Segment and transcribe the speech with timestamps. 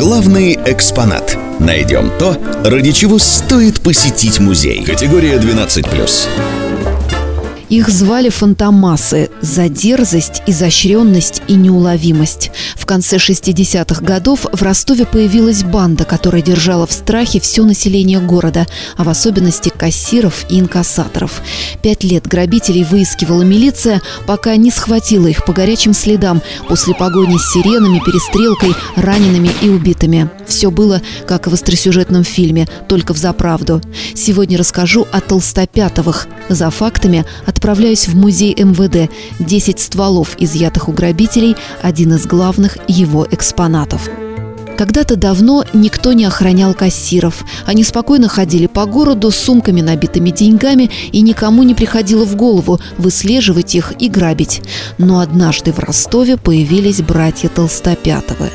[0.00, 1.36] Главный экспонат.
[1.58, 4.82] Найдем то, ради чего стоит посетить музей.
[4.82, 6.59] Категория 12+.
[7.70, 12.50] Их звали фантомасы за дерзость, изощренность и неуловимость.
[12.74, 18.66] В конце 60-х годов в Ростове появилась банда, которая держала в страхе все население города,
[18.96, 21.42] а в особенности кассиров и инкассаторов.
[21.80, 27.52] Пять лет грабителей выискивала милиция, пока не схватила их по горячим следам после погони с
[27.52, 30.28] сиренами, перестрелкой, ранеными и убитыми.
[30.44, 33.80] Все было, как в остросюжетном фильме, только в заправду.
[34.16, 36.26] Сегодня расскажу о Толстопятовых.
[36.48, 37.24] За фактами
[37.60, 39.12] отправляюсь в музей МВД.
[39.38, 44.08] 10 стволов, изъятых у грабителей, один из главных его экспонатов.
[44.78, 47.44] Когда-то давно никто не охранял кассиров.
[47.66, 52.80] Они спокойно ходили по городу с сумками, набитыми деньгами, и никому не приходило в голову
[52.96, 54.62] выслеживать их и грабить.
[54.96, 58.48] Но однажды в Ростове появились братья Толстопятовы.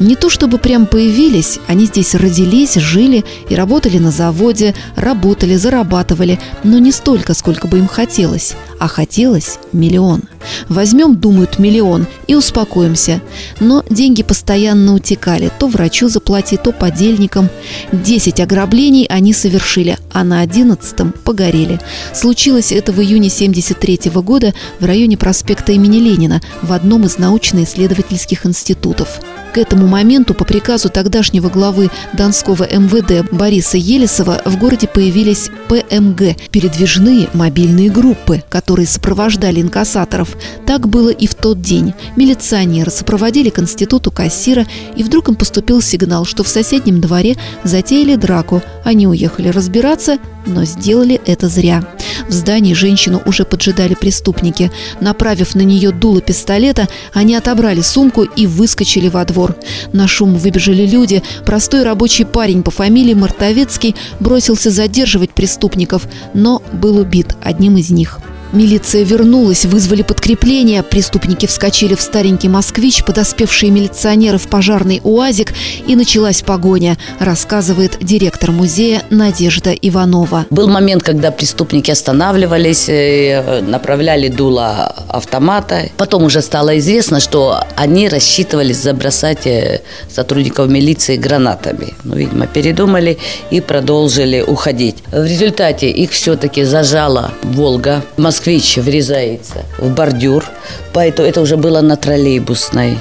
[0.00, 6.38] Не то чтобы прям появились, они здесь родились, жили и работали на заводе, работали, зарабатывали,
[6.62, 10.22] но не столько, сколько бы им хотелось, а хотелось миллион.
[10.68, 13.20] Возьмем, думают, миллион и успокоимся.
[13.60, 17.48] Но деньги постоянно утекали, то врачу заплати, то подельникам.
[17.92, 21.80] Десять ограблений они совершили, а на одиннадцатом погорели.
[22.14, 28.46] Случилось это в июне 73 года в районе проспекта имени Ленина в одном из научно-исследовательских
[28.46, 29.20] институтов.
[29.52, 36.36] К этому моменту по приказу тогдашнего главы Донского МВД Бориса Елисова в городе появились ПМГ–
[36.50, 40.36] передвижные мобильные группы, которые сопровождали инкассаторов.
[40.66, 41.94] Так было и в тот день.
[42.16, 48.16] Милиционеры сопроводили к институту кассира, и вдруг им поступил сигнал, что в соседнем дворе затеяли
[48.16, 48.62] драку.
[48.84, 51.84] Они уехали разбираться, но сделали это зря.
[52.28, 54.70] В здании женщину уже поджидали преступники.
[55.00, 59.56] Направив на нее дуло пистолета, они отобрали сумку и выскочили во двор.
[59.92, 61.22] На шум выбежали люди.
[61.44, 68.20] Простой рабочий парень по фамилии Мартовецкий бросился задерживать преступников, но был убит одним из них.
[68.52, 70.82] Милиция вернулась, вызвали подкрепление.
[70.82, 75.52] Преступники вскочили в старенький москвич, подоспевшие милиционеры в пожарный УАЗик,
[75.86, 80.46] и началась погоня, рассказывает директор музея Надежда Иванова.
[80.48, 85.90] Был момент, когда преступники останавливались, э, направляли дуло автомата.
[85.98, 91.92] Потом уже стало известно, что они рассчитывали забросать э, сотрудников милиции гранатами.
[92.02, 93.18] Ну, видимо, передумали
[93.50, 94.96] и продолжили уходить.
[95.12, 98.02] В результате их все-таки зажала «Волга».
[98.16, 100.44] Москва москвич врезается в бордюр,
[100.92, 102.96] поэтому это уже было на троллейбусной.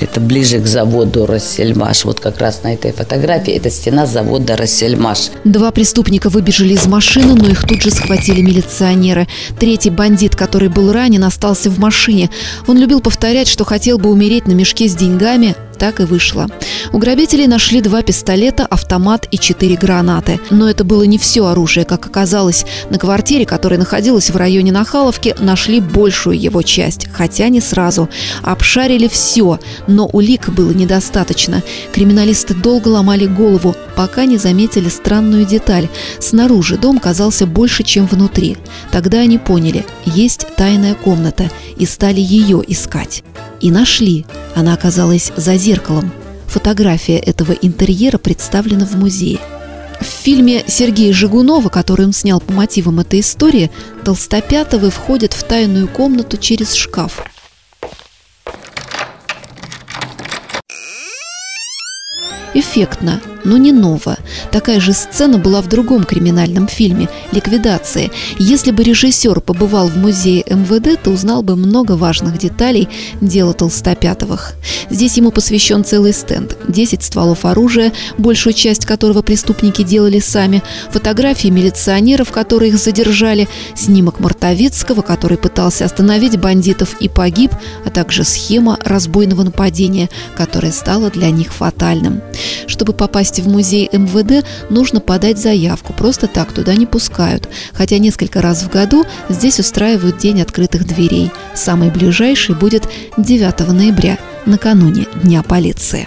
[0.00, 2.04] Это ближе к заводу «Рассельмаш».
[2.04, 5.30] Вот как раз на этой фотографии это стена завода «Рассельмаш».
[5.44, 9.26] Два преступника выбежали из машины, но их тут же схватили милиционеры.
[9.58, 12.30] Третий бандит, который был ранен, остался в машине.
[12.66, 16.48] Он любил повторять, что хотел бы умереть на мешке с деньгами, так и вышло.
[16.92, 20.40] У грабителей нашли два пистолета, автомат и четыре гранаты.
[20.50, 22.66] Но это было не все оружие, как оказалось.
[22.90, 28.08] На квартире, которая находилась в районе Нахаловки, нашли большую его часть, хотя не сразу.
[28.42, 31.62] Обшарили все, но улик было недостаточно.
[31.92, 35.88] Криминалисты долго ломали голову, пока не заметили странную деталь.
[36.18, 38.56] Снаружи дом казался больше, чем внутри.
[38.90, 43.22] Тогда они поняли, есть тайная комната, и стали ее искать.
[43.60, 44.26] И нашли.
[44.54, 46.12] Она оказалась за зеркалом.
[46.46, 49.38] Фотография этого интерьера представлена в музее.
[50.00, 53.70] В фильме Сергея Жигунова, который он снял по мотивам этой истории,
[54.04, 57.24] Толстопятовы входят в тайную комнату через шкаф.
[62.54, 64.16] Эффектно, но не ново.
[64.50, 68.10] Такая же сцена была в другом криминальном фильме «Ликвидация».
[68.38, 72.88] Если бы режиссер побывал в музее МВД, то узнал бы много важных деталей
[73.20, 74.54] дела Толстопятовых.
[74.90, 76.56] Здесь ему посвящен целый стенд.
[76.68, 84.20] 10 стволов оружия, большую часть которого преступники делали сами, фотографии милиционеров, которые их задержали, снимок
[84.20, 87.52] Мартовицкого, который пытался остановить бандитов и погиб,
[87.84, 92.20] а также схема разбойного нападения, которая стала для них фатальным.
[92.68, 95.92] Чтобы попасть в музей МВД, нужно подать заявку.
[95.92, 97.48] Просто так туда не пускают.
[97.72, 101.32] Хотя несколько раз в году здесь устраивают День открытых дверей.
[101.54, 106.06] Самый ближайший будет 9 ноября, накануне Дня полиции.